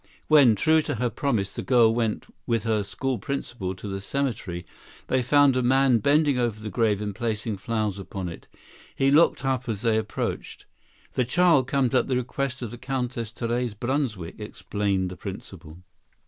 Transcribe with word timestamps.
When, 0.27 0.55
true 0.55 0.81
to 0.81 0.95
her 0.95 1.11
promise, 1.11 1.51
the 1.53 1.61
girl 1.61 1.93
went 1.93 2.25
with 2.47 2.63
her 2.63 2.83
school 2.83 3.19
principal 3.19 3.75
to 3.75 3.87
the 3.87 4.01
cemetery, 4.01 4.65
they 5.05 5.21
found 5.21 5.55
a 5.55 5.61
man 5.61 5.99
bending 5.99 6.39
over 6.39 6.59
the 6.59 6.71
grave 6.71 7.03
and 7.03 7.13
placing 7.13 7.57
flowers 7.57 7.99
upon 7.99 8.27
it. 8.27 8.47
He 8.95 9.11
looked 9.11 9.45
up 9.45 9.69
as 9.69 9.83
they 9.83 9.99
approached. 9.99 10.65
"The 11.13 11.23
child 11.23 11.67
comes 11.67 11.93
at 11.93 12.07
the 12.07 12.15
request 12.17 12.63
of 12.63 12.71
the 12.71 12.79
Countess 12.79 13.29
Therese 13.29 13.75
Brunswick," 13.75 14.39
explained 14.39 15.11
the 15.11 15.17
principal. 15.17 15.83